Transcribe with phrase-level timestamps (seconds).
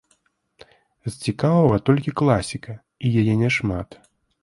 [1.09, 2.73] З цікавага толькі класіка,
[3.05, 3.89] і яе няшмат.